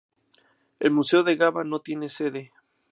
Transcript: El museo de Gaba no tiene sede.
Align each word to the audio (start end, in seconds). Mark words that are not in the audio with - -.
El 0.79 0.89
museo 0.89 1.21
de 1.21 1.35
Gaba 1.35 1.63
no 1.63 1.79
tiene 1.79 2.09
sede. 2.09 2.51